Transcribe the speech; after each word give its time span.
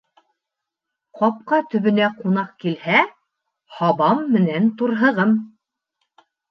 Ҡапҡа 1.19 1.59
төбөнә 1.75 2.09
ҡунаҡ 2.23 2.49
килһә, 2.65 3.05
«һабам 3.79 4.27
менән 4.39 4.75
турһығым» 4.83 5.41